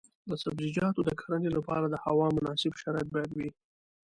[0.29, 3.49] د سبزیجاتو د کرنې لپاره د هوا مناسب شرایط باید وي.